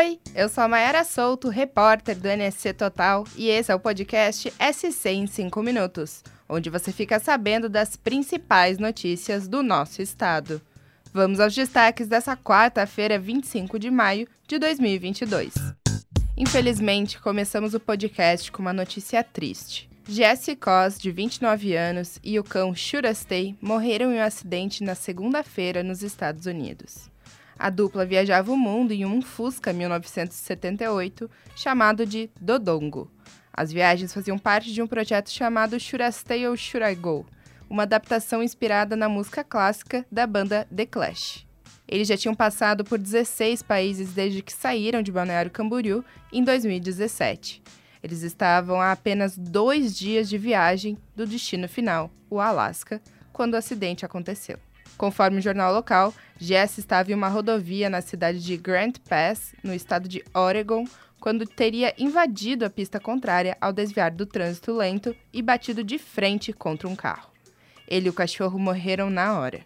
[0.00, 4.50] Oi, eu sou a Mayara Souto, repórter do NSC Total, e esse é o podcast
[4.50, 10.58] SC em 5 minutos, onde você fica sabendo das principais notícias do nosso estado.
[11.12, 15.52] Vamos aos destaques dessa quarta-feira, 25 de maio de 2022.
[16.34, 19.86] Infelizmente, começamos o podcast com uma notícia triste.
[20.08, 25.82] Jesse Cos, de 29 anos, e o cão Shurastei morreram em um acidente na segunda-feira
[25.82, 27.10] nos Estados Unidos.
[27.60, 33.10] A dupla viajava o mundo em um Fusca 1978 chamado de Dodongo.
[33.52, 37.26] As viagens faziam parte de um projeto chamado Shurastei ou Shuraigo,
[37.68, 41.46] uma adaptação inspirada na música clássica da banda The Clash.
[41.86, 46.02] Eles já tinham passado por 16 países desde que saíram de Balneário Camboriú
[46.32, 47.62] em 2017.
[48.02, 53.02] Eles estavam a apenas dois dias de viagem do destino final, o Alasca,
[53.34, 54.58] quando o acidente aconteceu.
[54.96, 59.74] Conforme o jornal local, Jess estava em uma rodovia na cidade de Grant Pass, no
[59.74, 60.84] estado de Oregon,
[61.20, 66.52] quando teria invadido a pista contrária ao desviar do trânsito lento e batido de frente
[66.52, 67.30] contra um carro.
[67.86, 69.60] Ele e o cachorro morreram na hora.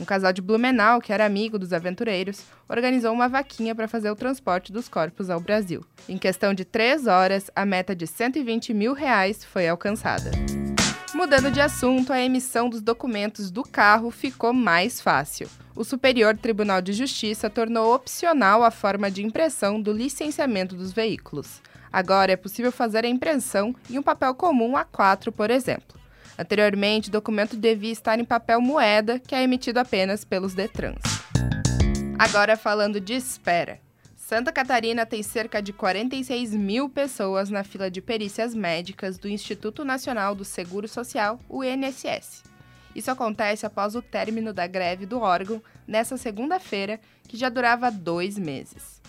[0.00, 4.16] Um casal de Blumenau, que era amigo dos aventureiros, organizou uma vaquinha para fazer o
[4.16, 5.84] transporte dos corpos ao Brasil.
[6.08, 10.30] Em questão de três horas, a meta de 120 mil reais foi alcançada.
[11.22, 15.48] Mudando de assunto, a emissão dos documentos do carro ficou mais fácil.
[15.72, 21.62] O Superior Tribunal de Justiça tornou opcional a forma de impressão do licenciamento dos veículos.
[21.92, 25.96] Agora é possível fazer a impressão em um papel comum A4, por exemplo.
[26.36, 31.02] Anteriormente, o documento devia estar em papel moeda, que é emitido apenas pelos Detrans.
[32.18, 33.78] Agora falando de espera.
[34.32, 39.84] Santa Catarina tem cerca de 46 mil pessoas na fila de perícias médicas do Instituto
[39.84, 42.42] Nacional do Seguro Social, o INSS.
[42.96, 48.38] Isso acontece após o término da greve do órgão nesta segunda-feira, que já durava dois
[48.38, 49.02] meses.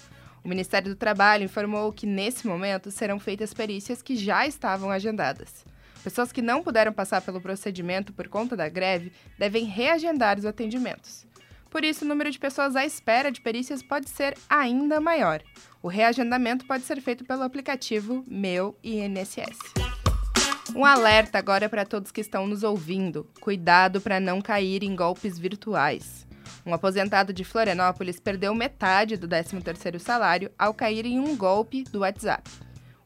[0.43, 5.65] O Ministério do Trabalho informou que, nesse momento, serão feitas perícias que já estavam agendadas.
[6.03, 11.25] Pessoas que não puderam passar pelo procedimento por conta da greve devem reagendar os atendimentos.
[11.73, 15.41] Por isso, o número de pessoas à espera de perícias pode ser ainda maior.
[15.81, 19.57] O reagendamento pode ser feito pelo aplicativo Meu INSS.
[20.75, 25.39] Um alerta agora para todos que estão nos ouvindo: cuidado para não cair em golpes
[25.39, 26.27] virtuais.
[26.63, 32.01] Um aposentado de Florianópolis perdeu metade do 13º salário ao cair em um golpe do
[32.01, 32.51] WhatsApp.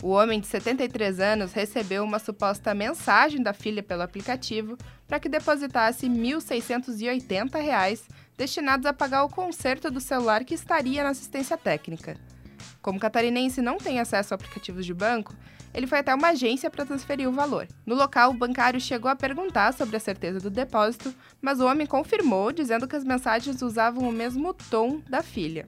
[0.03, 5.29] O homem de 73 anos recebeu uma suposta mensagem da filha pelo aplicativo para que
[5.29, 8.01] depositasse R$ 1.680
[8.37, 12.15] destinados a pagar o conserto do celular que estaria na assistência técnica.
[12.81, 15.35] Como catarinense não tem acesso a aplicativos de banco,
[15.73, 17.67] ele foi até uma agência para transferir o valor.
[17.85, 21.85] No local, o bancário chegou a perguntar sobre a certeza do depósito, mas o homem
[21.85, 25.67] confirmou, dizendo que as mensagens usavam o mesmo tom da filha.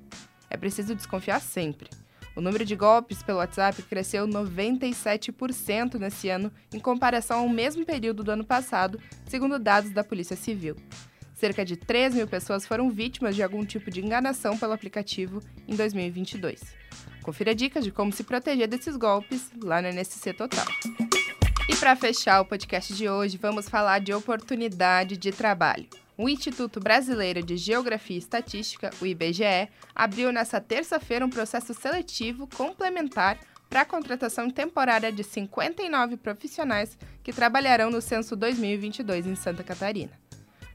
[0.50, 1.90] É preciso desconfiar sempre.
[2.36, 8.24] O número de golpes pelo WhatsApp cresceu 97% nesse ano em comparação ao mesmo período
[8.24, 10.76] do ano passado, segundo dados da Polícia Civil.
[11.40, 15.74] Cerca de 3 mil pessoas foram vítimas de algum tipo de enganação pelo aplicativo em
[15.74, 16.62] 2022.
[17.24, 20.66] Confira dicas de como se proteger desses golpes lá no NSC Total.
[21.70, 25.88] E para fechar o podcast de hoje, vamos falar de oportunidade de trabalho.
[26.18, 32.48] O Instituto Brasileiro de Geografia e Estatística, o IBGE, abriu nesta terça-feira um processo seletivo
[32.48, 33.40] complementar
[33.70, 40.12] para a contratação temporária de 59 profissionais que trabalharão no censo 2022 em Santa Catarina.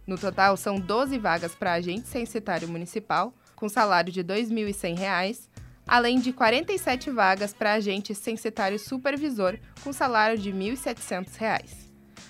[0.07, 5.49] No total, são 12 vagas para agente censitário municipal, com salário de R$ 2.100,
[5.87, 11.85] além de 47 vagas para agente censitário supervisor, com salário de R$ 1.700.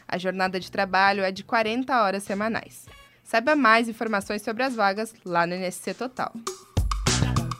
[0.07, 2.87] A jornada de trabalho é de 40 horas semanais.
[3.25, 6.33] Saiba mais informações sobre as vagas lá no NSC Total.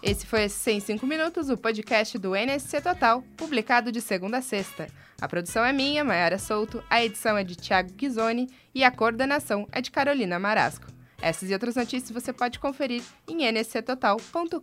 [0.05, 4.87] Esse foi 105 Minutos, o podcast do NSC Total, publicado de segunda a sexta.
[5.19, 9.67] A produção é minha, Mayara Souto, a edição é de Thiago Ghisoni e a coordenação
[9.73, 10.89] é de Carolina Marasco.
[11.23, 14.59] Essas e outras notícias você pode conferir em nsctotal.com.br.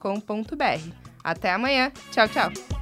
[1.24, 2.81] Até amanhã, tchau, tchau!